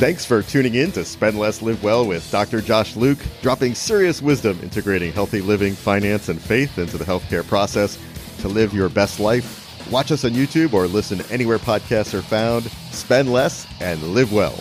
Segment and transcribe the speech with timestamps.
[0.00, 2.62] Thanks for tuning in to Spend Less, Live Well with Dr.
[2.62, 7.98] Josh Luke, dropping serious wisdom, integrating healthy living, finance, and faith into the healthcare process
[8.38, 9.86] to live your best life.
[9.92, 12.64] Watch us on YouTube or listen anywhere podcasts are found.
[12.92, 14.56] Spend less and live well.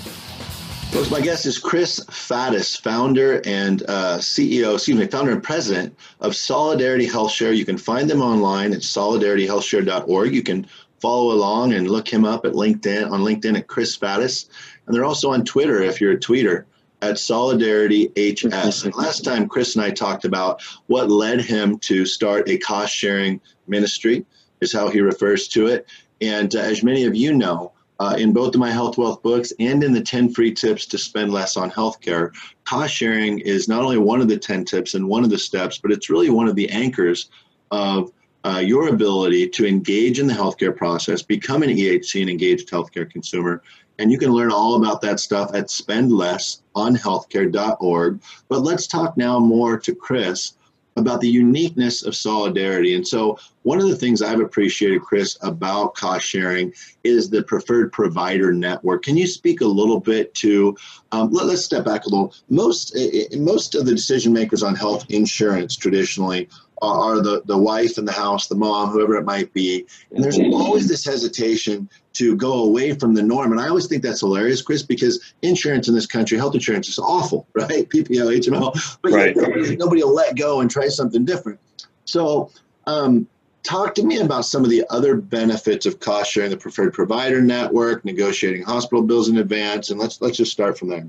[0.91, 5.97] Folks, my guest is Chris Faddis, founder and uh, CEO, excuse me, founder and president
[6.19, 7.53] of Solidarity Health Share.
[7.53, 10.35] You can find them online at solidarityhealthshare.org.
[10.35, 10.67] You can
[10.99, 14.49] follow along and look him up at LinkedIn on LinkedIn at Chris Faddis.
[14.85, 16.65] And they're also on Twitter if you're a tweeter
[17.01, 18.83] at Solidarity HS.
[18.83, 22.93] And last time, Chris and I talked about what led him to start a cost
[22.93, 24.25] sharing ministry,
[24.61, 25.87] is how he refers to it.
[26.21, 29.51] And uh, as many of you know, uh, in both of my health wealth books
[29.59, 32.31] and in the 10 free tips to spend less on healthcare,
[32.63, 35.77] cost sharing is not only one of the 10 tips and one of the steps,
[35.77, 37.29] but it's really one of the anchors
[37.71, 38.11] of
[38.43, 43.09] uh, your ability to engage in the healthcare process, become an EHC, an engaged healthcare
[43.09, 43.63] consumer,
[43.97, 48.21] and you can learn all about that stuff at spendlessonhealthcare.org.
[48.47, 50.53] But let's talk now more to Chris
[50.95, 52.95] about the uniqueness of solidarity.
[52.95, 57.91] And so, one of the things I've appreciated, Chris, about cost sharing is the preferred
[57.91, 59.03] provider network.
[59.03, 60.77] Can you speak a little bit to?
[61.11, 62.33] Um, let, us step back a little.
[62.49, 62.95] Most
[63.37, 66.47] most of the decision makers on health insurance traditionally
[66.81, 69.85] are the, the wife in the house, the mom, whoever it might be.
[70.11, 73.51] And there's always this hesitation to go away from the norm.
[73.51, 76.99] And I always think that's hilarious, Chris, because insurance in this country, health insurance is
[76.99, 77.89] awful, right?
[77.89, 79.35] PPO, HMO, but right.
[79.35, 81.59] nobody, nobody will let go and try something different.
[82.05, 82.51] So,
[82.87, 83.27] um,
[83.63, 87.41] talk to me about some of the other benefits of cost sharing the preferred provider
[87.41, 91.07] network, negotiating hospital bills in advance, and let's let's just start from there.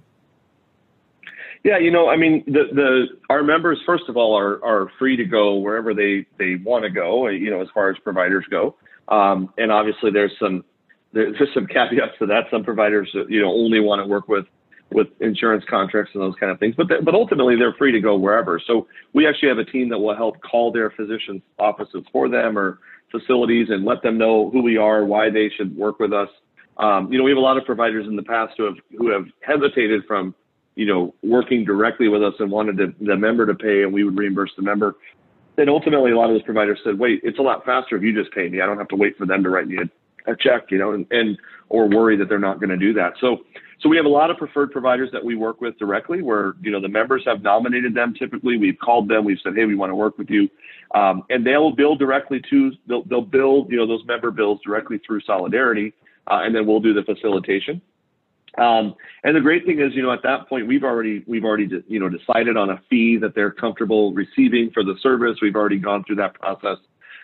[1.63, 5.17] Yeah, you know, I mean, the the our members first of all are are free
[5.17, 7.29] to go wherever they they want to go.
[7.29, 8.77] You know, as far as providers go,
[9.09, 10.65] um, and obviously there's some
[11.13, 12.45] there's some caveats to that.
[12.51, 14.47] Some providers, you know, only want to work with
[14.93, 16.75] with insurance contracts and those kind of things.
[16.77, 18.61] But but ultimately they're free to go wherever.
[18.67, 22.59] So we actually have a team that will help call their physicians' offices for them
[22.59, 22.79] or
[23.11, 26.29] facilities and let them know who we are, why they should work with us.
[26.79, 29.11] Um, you know, we have a lot of providers in the past who have who
[29.11, 30.35] have hesitated from
[30.81, 34.03] you know, working directly with us and wanted to, the member to pay and we
[34.03, 34.97] would reimburse the member.
[35.57, 38.15] Then ultimately, a lot of those providers said, wait, it's a lot faster if you
[38.19, 38.63] just pay me.
[38.63, 40.93] I don't have to wait for them to write me a, a check, you know,
[40.93, 41.37] and, and
[41.69, 43.13] or worry that they're not going to do that.
[43.21, 43.41] So,
[43.81, 46.71] so we have a lot of preferred providers that we work with directly where, you
[46.71, 48.57] know, the members have nominated them typically.
[48.57, 49.27] We've called them.
[49.27, 50.49] We've said, hey, we want to work with you.
[50.95, 54.99] Um, and they'll bill directly to, they'll, they'll build, you know, those member bills directly
[55.07, 55.93] through Solidarity.
[56.27, 57.83] Uh, and then we'll do the facilitation.
[58.59, 61.69] Um, and the great thing is, you know, at that point, we've already we've already
[61.87, 65.39] you know decided on a fee that they're comfortable receiving for the service.
[65.41, 66.79] We've already gone through that process.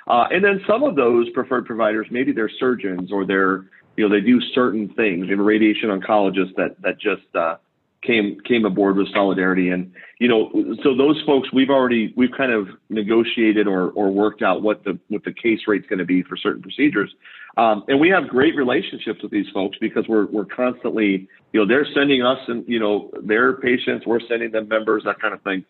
[0.06, 3.64] Uh, and then some of those preferred providers, maybe they're surgeons or they're
[3.97, 5.26] you know they do certain things.
[5.28, 7.56] You know, radiation oncologists that that just uh,
[8.02, 10.50] came came aboard with Solidarity, and you know,
[10.82, 14.98] so those folks we've already we've kind of negotiated or or worked out what the
[15.08, 17.14] what the case rate's going to be for certain procedures.
[17.56, 21.66] Um, and we have great relationships with these folks because we're we're constantly, you know,
[21.66, 25.42] they're sending us and you know their patients, we're sending them members, that kind of
[25.42, 25.64] thing.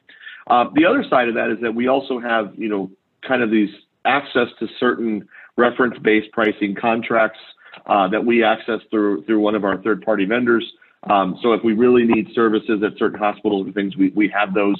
[0.49, 2.91] Uh, the other side of that is that we also have, you know,
[3.27, 3.71] kind of these
[4.05, 7.39] access to certain reference-based pricing contracts
[7.87, 10.65] uh, that we access through through one of our third-party vendors.
[11.05, 14.55] Um, so if we really need services at certain hospitals and things, we we have
[14.55, 14.77] those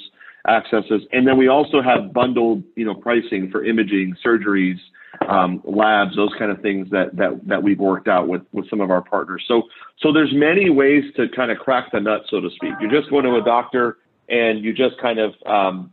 [0.47, 4.77] accesses, and then we also have bundled, you know, pricing for imaging, surgeries,
[5.27, 8.81] um, labs, those kind of things that that that we've worked out with with some
[8.81, 9.43] of our partners.
[9.47, 9.63] So
[10.01, 12.73] so there's many ways to kind of crack the nut, so to speak.
[12.81, 13.97] You just go to a doctor
[14.29, 15.91] and you just kind of um,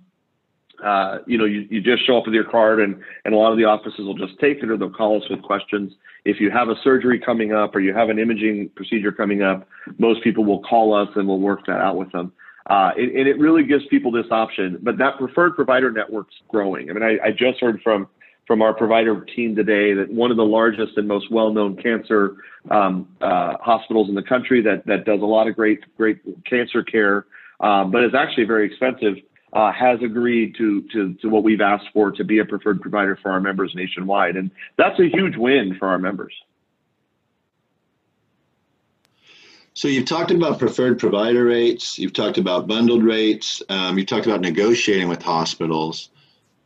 [0.83, 3.53] uh, you know, you, you just show up with your card and, and a lot
[3.53, 5.93] of the offices will just take it or they'll call us with questions.
[6.25, 9.69] If you have a surgery coming up or you have an imaging procedure coming up,
[9.99, 12.33] most people will call us and we'll work that out with them.
[12.71, 16.89] Uh, and, and, it really gives people this option, but that preferred provider network's growing.
[16.89, 18.09] I mean, I, I just heard from
[18.47, 22.37] from our provider team today that one of the largest and most well-known cancer
[22.71, 26.83] um, uh, hospitals in the country that that does a lot of great great cancer
[26.83, 27.27] care,
[27.61, 29.17] um, but is actually very expensive.
[29.55, 33.17] Uh, has agreed to, to to what we've asked for to be a preferred provider
[33.23, 36.35] for our members nationwide, and that's a huge win for our members.
[39.75, 44.27] So you've talked about preferred provider rates, you've talked about bundled rates, um, you talked
[44.27, 46.11] about negotiating with hospitals.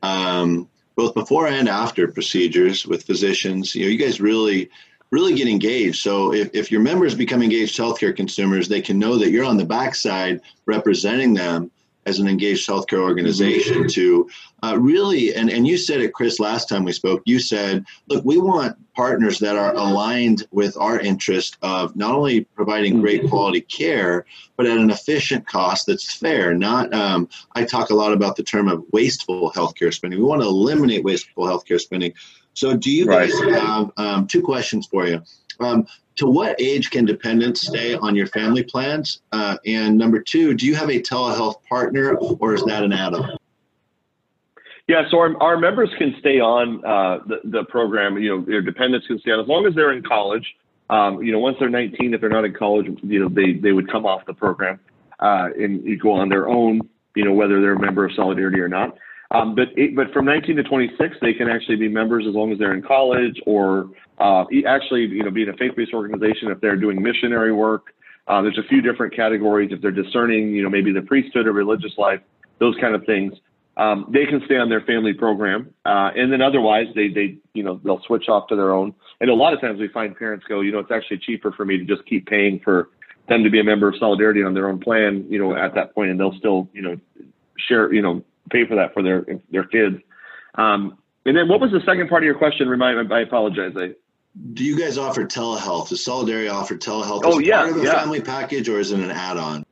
[0.02, 0.68] Um,
[0.98, 3.72] both before and after procedures with physicians.
[3.72, 4.68] You know, you guys really,
[5.12, 6.02] really get engaged.
[6.02, 9.56] So if, if your members become engaged healthcare consumers, they can know that you're on
[9.56, 11.70] the backside representing them
[12.08, 14.28] as an engaged healthcare organization to
[14.64, 18.24] uh, really, and, and you said it, Chris, last time we spoke, you said, look,
[18.24, 23.60] we want partners that are aligned with our interest of not only providing great quality
[23.60, 24.24] care,
[24.56, 26.54] but at an efficient cost that's fair.
[26.54, 30.18] Not, um, I talk a lot about the term of wasteful healthcare spending.
[30.18, 32.14] We want to eliminate wasteful healthcare spending.
[32.54, 33.54] So, do you guys right.
[33.54, 35.22] have um, two questions for you?
[35.60, 39.22] Um, to what age can dependents stay on your family plans?
[39.32, 43.14] Uh, and number two, do you have a telehealth partner or is that an add
[43.14, 43.38] on?
[44.88, 48.18] Yeah, so our, our members can stay on uh, the, the program.
[48.18, 50.56] You know, their dependents can stay on as long as they're in college.
[50.90, 53.72] Um, you know, once they're 19, if they're not in college, you know, they, they
[53.72, 54.80] would come off the program
[55.20, 56.80] uh, and go on their own,
[57.14, 58.96] you know, whether they're a member of Solidarity or not.
[59.30, 62.50] Um, but it, but from 19 to 26, they can actually be members as long
[62.50, 66.76] as they're in college or uh, actually, you know, being a faith-based organization if they're
[66.76, 67.94] doing missionary work.
[68.26, 71.52] Uh, there's a few different categories if they're discerning, you know, maybe the priesthood or
[71.52, 72.20] religious life,
[72.58, 73.34] those kind of things.
[73.76, 77.62] Um, they can stay on their family program, uh, and then otherwise they they you
[77.62, 78.92] know they'll switch off to their own.
[79.20, 81.64] And a lot of times we find parents go, you know, it's actually cheaper for
[81.64, 82.88] me to just keep paying for
[83.28, 85.94] them to be a member of Solidarity on their own plan, you know, at that
[85.94, 86.96] point, and they'll still you know
[87.56, 89.96] share you know pay for that for their their kids.
[90.54, 92.68] Um, and then what was the second part of your question?
[92.68, 93.14] Remind me.
[93.14, 93.72] I apologize.
[93.76, 93.90] I,
[94.54, 95.88] do you guys offer telehealth?
[95.88, 97.92] Does Solidarity offer telehealth oh, yeah, part of the yeah.
[97.92, 99.64] family package, or is it an add-on?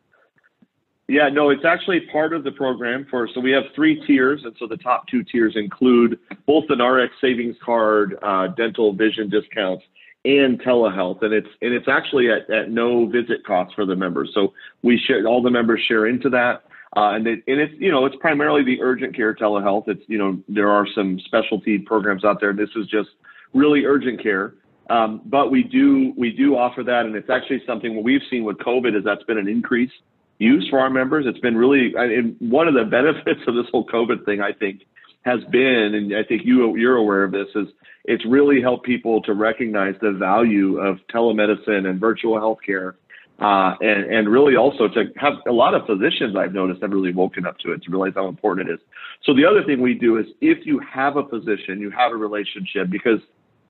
[1.09, 3.29] Yeah, no, it's actually part of the program for.
[3.33, 7.15] So we have three tiers, and so the top two tiers include both an RX
[7.21, 9.85] savings card, uh, dental vision discounts,
[10.25, 14.31] and telehealth, and it's and it's actually at, at no visit cost for the members.
[14.35, 14.53] So
[14.83, 16.65] we share all the members share into that.
[16.97, 19.87] Uh, and, it, and it's you know it's primarily the urgent care telehealth.
[19.87, 22.55] It's you know there are some specialty programs out there.
[22.55, 23.11] This is just
[23.53, 24.55] really urgent care,
[24.89, 28.57] um, but we do we do offer that, and it's actually something we've seen with
[28.59, 29.91] COVID is that's been an increase
[30.39, 31.27] use for our members.
[31.29, 34.87] It's been really and one of the benefits of this whole COVID thing, I think,
[35.27, 37.69] has been, and I think you you're aware of this, is
[38.07, 42.95] it's really helped people to recognize the value of telemedicine and virtual healthcare
[43.39, 47.13] uh, and, and really also to have a lot of physicians I've noticed have really
[47.13, 48.81] woken up to it to realize how important it is.
[49.25, 52.17] So the other thing we do is if you have a physician, you have a
[52.17, 53.21] relationship because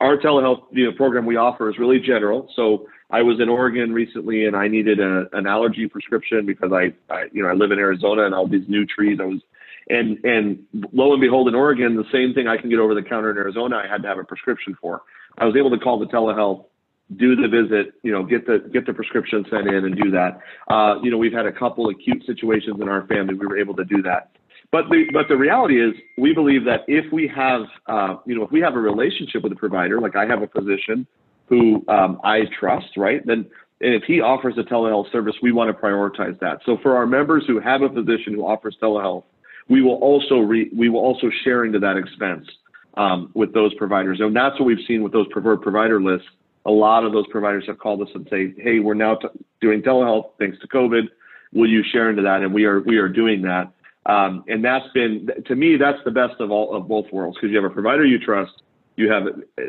[0.00, 2.48] our telehealth you know, program we offer is really general.
[2.54, 6.92] So I was in Oregon recently and I needed a, an allergy prescription because I,
[7.12, 9.18] I, you know, I live in Arizona and all these new trees.
[9.20, 9.40] I was,
[9.88, 10.58] and, and
[10.92, 13.36] lo and behold, in Oregon, the same thing I can get over the counter in
[13.36, 15.02] Arizona, I had to have a prescription for.
[15.38, 16.66] I was able to call the telehealth
[17.14, 20.41] do the visit, you know, get the get the prescription sent in and do that.
[20.69, 23.35] Uh, you know, we've had a couple acute situations in our family.
[23.35, 24.31] We were able to do that.
[24.73, 28.43] But the but the reality is, we believe that if we have, uh, you know,
[28.43, 31.06] if we have a relationship with a provider, like I have a physician
[31.49, 33.25] who um, I trust, right?
[33.25, 33.47] Then
[33.81, 36.61] and if he offers a telehealth service, we want to prioritize that.
[36.67, 39.25] So for our members who have a physician who offers telehealth,
[39.69, 42.49] we will also re, we will also share into that expense
[42.97, 46.26] um, with those providers, and that's what we've seen with those preferred provider lists
[46.66, 49.28] a lot of those providers have called us and say, "Hey, we're now t-
[49.60, 51.08] doing telehealth thanks to COVID.
[51.52, 53.72] Will you share into that?" And we are we are doing that.
[54.04, 57.50] Um, and that's been to me that's the best of all of both worlds because
[57.50, 58.62] you have a provider you trust,
[58.96, 59.24] you have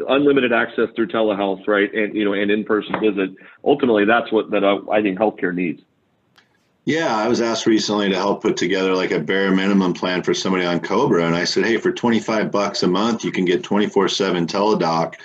[0.09, 3.35] unlimited access through telehealth, right, and you know, and in-person visit.
[3.63, 5.81] Ultimately, that's what that uh, I think healthcare needs.
[6.85, 10.33] Yeah, I was asked recently to help put together like a bare minimum plan for
[10.33, 13.61] somebody on Cobra, and I said, hey, for 25 bucks a month, you can get
[13.61, 15.15] 24/7 teledoc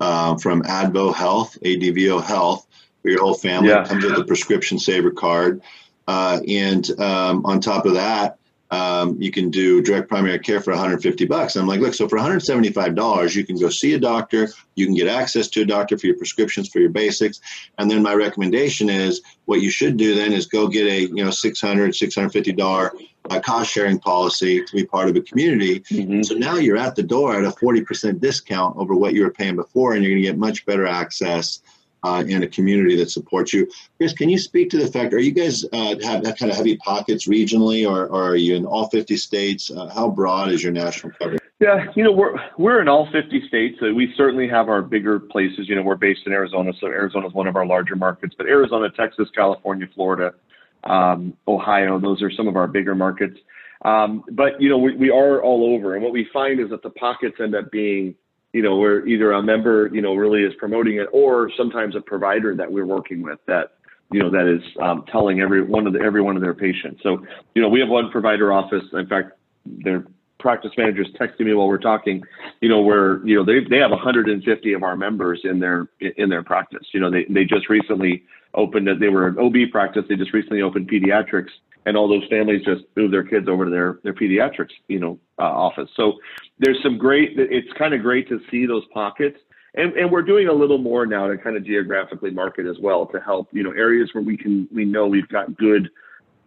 [0.00, 2.66] uh, from Advo Health, ADVO Health,
[3.02, 3.70] for your whole family.
[3.70, 3.84] Yeah.
[3.84, 5.62] Comes with a prescription saver card.
[6.06, 8.38] Uh, and um, on top of that,
[8.74, 11.54] um, you can do direct primary care for 150 bucks.
[11.54, 14.94] I'm like, look, so for 175 dollars, you can go see a doctor, you can
[14.94, 17.40] get access to a doctor for your prescriptions for your basics,
[17.78, 21.24] and then my recommendation is what you should do then is go get a you
[21.24, 22.92] know 600 650 dollar
[23.30, 25.80] uh, cost sharing policy to be part of a community.
[25.80, 26.22] Mm-hmm.
[26.22, 29.56] So now you're at the door at a 40% discount over what you were paying
[29.56, 31.60] before, and you're going to get much better access
[32.04, 33.68] uh, in a community that supports you.
[33.96, 36.56] Chris, can you speak to the fact, are you guys uh, have that kind of
[36.56, 39.70] heavy pockets regionally, or, or are you in all 50 states?
[39.70, 41.40] Uh, how broad is your national coverage?
[41.60, 43.78] Yeah, you know, we're we're in all 50 states.
[43.80, 45.68] So we certainly have our bigger places.
[45.68, 48.34] You know, we're based in Arizona, so Arizona is one of our larger markets.
[48.36, 50.34] But Arizona, Texas, California, Florida,
[50.82, 53.38] um, Ohio, those are some of our bigger markets.
[53.82, 56.82] Um, but you know, we, we are all over, and what we find is that
[56.82, 58.14] the pockets end up being
[58.54, 62.00] you know, where either a member, you know, really is promoting it, or sometimes a
[62.00, 63.72] provider that we're working with that,
[64.12, 67.00] you know, that is um, telling every one of the, every one of their patients.
[67.02, 68.84] So, you know, we have one provider office.
[68.92, 69.32] In fact,
[69.66, 70.06] their
[70.38, 72.22] practice managers texting me while we're talking.
[72.60, 76.28] You know, where you know they they have 150 of our members in their in
[76.28, 76.86] their practice.
[76.92, 78.22] You know, they they just recently
[78.54, 78.88] opened.
[79.00, 80.04] They were an OB practice.
[80.08, 81.50] They just recently opened pediatrics
[81.86, 85.18] and all those families just move their kids over to their their pediatrics, you know,
[85.38, 85.88] uh, office.
[85.96, 86.14] So
[86.58, 87.32] there's some great.
[87.36, 89.38] It's kind of great to see those pockets,
[89.74, 93.06] and and we're doing a little more now to kind of geographically market as well
[93.06, 95.90] to help you know areas where we can we know we've got good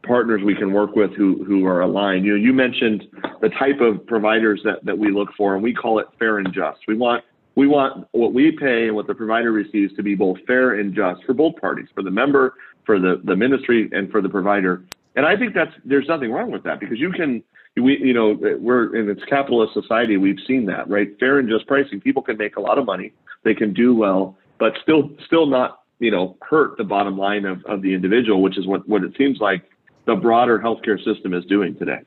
[0.07, 2.25] partners we can work with who who are aligned.
[2.25, 3.05] You know, you mentioned
[3.41, 6.51] the type of providers that that we look for, and we call it fair and
[6.53, 6.79] just.
[6.87, 7.23] We want
[7.55, 10.95] we want what we pay and what the provider receives to be both fair and
[10.95, 12.53] just for both parties, for the member,
[12.85, 14.83] for the the ministry, and for the provider.
[15.17, 17.43] And I think that's there's nothing wrong with that because you can
[17.75, 21.67] we you know we're in its capitalist society we've seen that right fair and just
[21.67, 25.45] pricing people can make a lot of money they can do well but still still
[25.45, 29.03] not you know hurt the bottom line of, of the individual which is what what
[29.03, 29.63] it seems like
[30.07, 31.99] the broader healthcare system is doing today.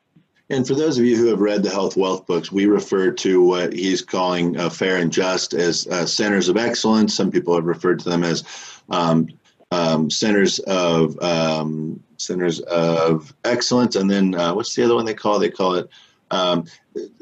[0.48, 3.40] And for those of you who have read the Health Wealth books, we refer to
[3.40, 7.14] what he's calling uh, fair and just as uh, centers of excellence.
[7.14, 8.42] Some people have referred to them as
[8.88, 9.28] um,
[9.70, 13.96] um, centers of um, centers of excellence.
[13.96, 15.38] And then uh, what's the other one they call?
[15.38, 15.88] They call it.
[16.30, 16.66] Um,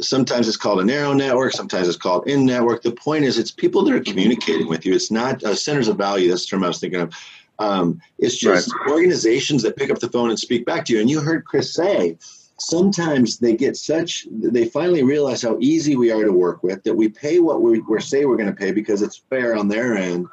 [0.00, 1.52] sometimes it's called a narrow network.
[1.52, 2.82] Sometimes it's called in network.
[2.82, 4.94] The point is, it's people that are communicating with you.
[4.94, 6.28] It's not uh, centers of value.
[6.28, 7.14] That's the term I was thinking of.
[7.58, 8.90] Um, it's just right.
[8.92, 11.00] organizations that pick up the phone and speak back to you.
[11.00, 12.18] And you heard Chris say,
[12.58, 16.94] sometimes they get such, they finally realize how easy we are to work with, that
[16.94, 19.96] we pay what we we say we're going to pay because it's fair on their
[19.96, 20.26] end.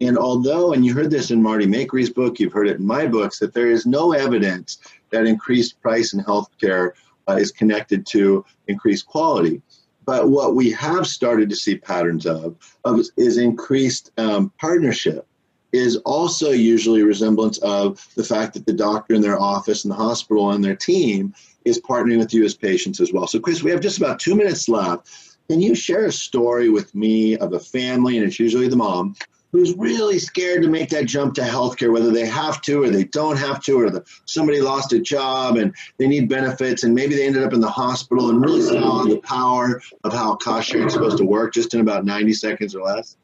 [0.00, 3.06] And although, and you heard this in Marty Makary's book, you've heard it in my
[3.06, 4.78] books, that there is no evidence
[5.10, 6.92] that increased price in healthcare
[7.28, 9.60] uh, is connected to increased quality.
[10.04, 15.26] But what we have started to see patterns of, of is increased um, partnership
[15.72, 19.92] is also usually a resemblance of the fact that the doctor in their office and
[19.92, 21.34] the hospital and their team
[21.66, 23.26] is partnering with you as patients as well.
[23.26, 25.08] So, Chris, we have just about two minutes left.
[25.50, 29.14] Can you share a story with me of a family, and it's usually the mom,
[29.52, 33.04] who's really scared to make that jump to healthcare, whether they have to or they
[33.04, 37.14] don't have to, or the, somebody lost a job and they need benefits, and maybe
[37.14, 40.86] they ended up in the hospital and really saw the power of how cost sharing
[40.86, 43.16] is supposed to work just in about 90 seconds or less?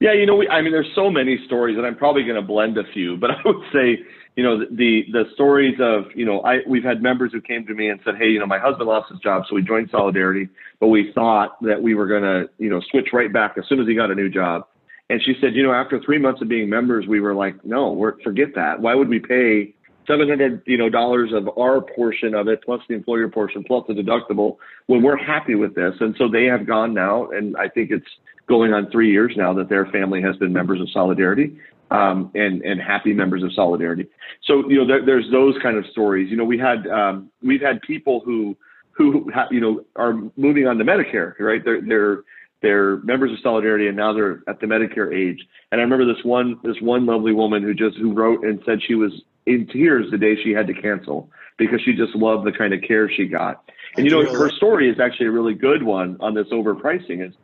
[0.00, 2.42] Yeah, you know, we, I mean, there's so many stories, and I'm probably going to
[2.42, 4.00] blend a few, but I would say,
[4.36, 7.74] you know, the the stories of, you know, I we've had members who came to
[7.74, 10.48] me and said, hey, you know, my husband lost his job, so we joined Solidarity,
[10.80, 13.80] but we thought that we were going to, you know, switch right back as soon
[13.80, 14.66] as he got a new job.
[15.10, 17.92] And she said, you know, after three months of being members, we were like, no,
[17.92, 18.80] we're forget that.
[18.80, 19.74] Why would we pay
[20.08, 23.84] seven hundred, you know, dollars of our portion of it plus the employer portion plus
[23.86, 25.94] the deductible when we're happy with this?
[26.00, 28.08] And so they have gone now, and I think it's
[28.48, 31.56] going on three years now that their family has been members of Solidarity
[31.90, 34.06] um, and and happy members of Solidarity.
[34.44, 36.30] So you know there, there's those kind of stories.
[36.30, 38.56] You know we had um, we've had people who
[38.92, 41.62] who ha- you know are moving on to Medicare, right?
[41.64, 42.22] They're they're
[42.62, 45.46] they're members of Solidarity and now they're at the Medicare age.
[45.70, 48.80] And I remember this one this one lovely woman who just who wrote and said
[48.86, 49.12] she was
[49.46, 52.80] in tears the day she had to cancel because she just loved the kind of
[52.80, 53.70] care she got.
[53.96, 57.26] And you know her story is actually a really good one on this overpricing.
[57.26, 57.34] Is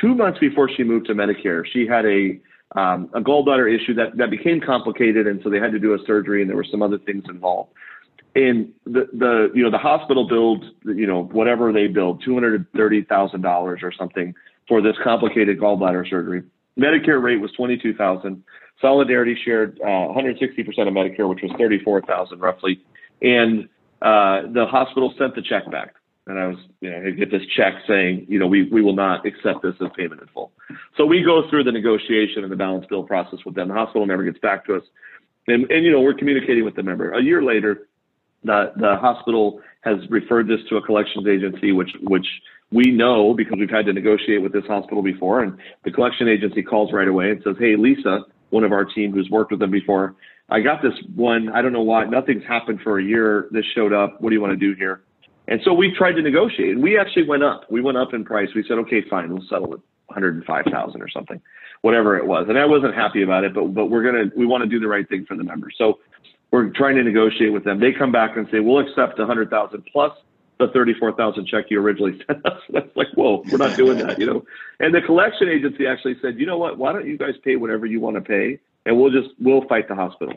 [0.00, 2.40] two months before she moved to Medicare, she had a
[2.76, 5.98] um, a gallbladder issue that, that became complicated, and so they had to do a
[6.06, 7.72] surgery, and there were some other things involved.
[8.36, 12.64] And the the you know the hospital billed you know whatever they billed two hundred
[12.76, 14.34] thirty thousand dollars or something
[14.68, 16.44] for this complicated gallbladder surgery.
[16.78, 18.44] Medicare rate was twenty two thousand.
[18.80, 22.80] Solidarity shared uh, 160 percent of Medicare, which was thirty four thousand roughly,
[23.20, 23.68] and
[24.00, 25.96] uh, the hospital sent the check back
[26.26, 28.94] and I was, you know, I get this check saying, you know, we, we will
[28.94, 30.52] not accept this as payment in full.
[30.96, 33.68] So we go through the negotiation and the balance bill process with them.
[33.68, 34.82] The hospital never gets back to us.
[35.46, 37.12] And, and you know, we're communicating with the member.
[37.12, 37.88] A year later,
[38.44, 42.26] the, the hospital has referred this to a collections agency, which, which
[42.70, 45.42] we know because we've had to negotiate with this hospital before.
[45.42, 49.12] And the collection agency calls right away and says, Hey, Lisa, one of our team
[49.12, 50.14] who's worked with them before,
[50.50, 51.48] I got this one.
[51.48, 52.04] I don't know why.
[52.04, 53.48] Nothing's happened for a year.
[53.52, 54.20] This showed up.
[54.20, 55.02] What do you want to do here?
[55.50, 57.70] And so we tried to negotiate, and we actually went up.
[57.70, 58.48] We went up in price.
[58.54, 61.42] We said, okay, fine, we'll settle with 105,000 or something,
[61.82, 62.46] whatever it was.
[62.48, 64.88] And I wasn't happy about it, but but we're gonna we want to do the
[64.88, 65.74] right thing for the members.
[65.76, 65.98] So
[66.52, 67.80] we're trying to negotiate with them.
[67.80, 70.12] They come back and say, we'll accept 100,000 plus
[70.58, 72.60] the 34,000 check you originally sent us.
[72.70, 74.44] That's like, whoa, we're not doing that, you know.
[74.78, 76.78] And the collection agency actually said, you know what?
[76.78, 79.88] Why don't you guys pay whatever you want to pay, and we'll just we'll fight
[79.88, 80.34] the hospital.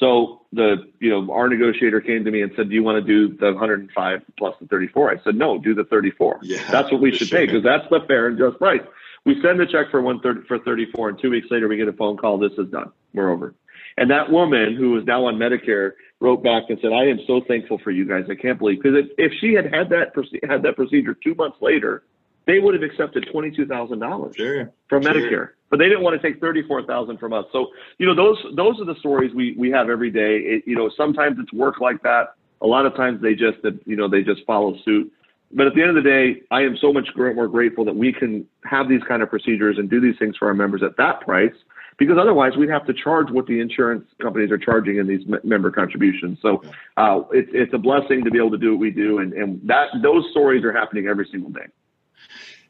[0.00, 3.06] So the you know our negotiator came to me and said, "Do you want to
[3.06, 6.40] do the 105 plus the 34?" I said, "No, do the 34.
[6.42, 7.38] Yeah, that's what we should sure.
[7.38, 8.80] pay because that's the fair and just price."
[9.26, 11.92] We send the check for 130 for 34, and two weeks later we get a
[11.92, 12.38] phone call.
[12.38, 12.90] This is done.
[13.12, 13.54] We're over.
[13.98, 17.42] And that woman who is now on Medicare wrote back and said, "I am so
[17.46, 18.24] thankful for you guys.
[18.30, 20.14] I can't believe because if, if she had had that
[20.48, 22.04] had that procedure two months later,
[22.50, 25.12] they would have accepted twenty-two thousand dollars sure, from sure.
[25.12, 27.44] Medicare, but they didn't want to take thirty-four thousand from us.
[27.52, 30.38] So you know, those those are the stories we we have every day.
[30.38, 32.34] It, you know, sometimes it's work like that.
[32.62, 35.12] A lot of times they just you know they just follow suit.
[35.52, 38.12] But at the end of the day, I am so much more grateful that we
[38.12, 41.20] can have these kind of procedures and do these things for our members at that
[41.22, 41.54] price
[41.98, 45.70] because otherwise we'd have to charge what the insurance companies are charging in these member
[45.70, 46.38] contributions.
[46.40, 46.62] So
[46.96, 49.60] uh, it's it's a blessing to be able to do what we do, and and
[49.68, 51.66] that those stories are happening every single day.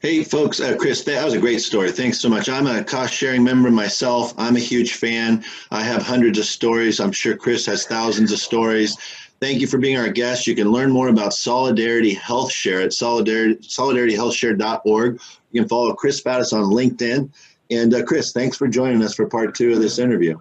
[0.00, 1.92] Hey, folks, uh, Chris, that was a great story.
[1.92, 2.48] Thanks so much.
[2.48, 4.32] I'm a cost sharing member myself.
[4.38, 5.44] I'm a huge fan.
[5.70, 7.00] I have hundreds of stories.
[7.00, 8.96] I'm sure Chris has thousands of stories.
[9.40, 10.46] Thank you for being our guest.
[10.46, 15.20] You can learn more about Solidarity Health Share at solidarity, solidarityhealthshare.org.
[15.52, 17.30] You can follow Chris Faddis on LinkedIn.
[17.70, 20.38] And uh, Chris, thanks for joining us for part two of this interview.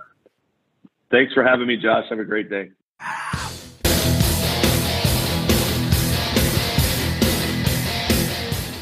[1.11, 2.05] Thanks for having me, Josh.
[2.09, 2.71] Have a great day.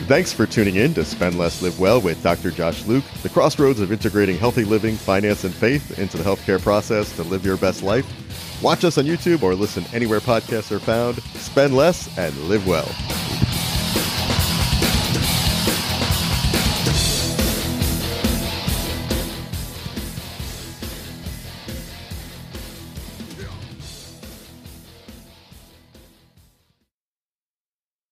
[0.08, 2.50] Thanks for tuning in to Spend Less, Live Well with Dr.
[2.50, 7.14] Josh Luke, the crossroads of integrating healthy living, finance, and faith into the healthcare process
[7.18, 8.10] to live your best life.
[8.64, 11.22] Watch us on YouTube or listen anywhere podcasts are found.
[11.36, 12.88] Spend less and live well.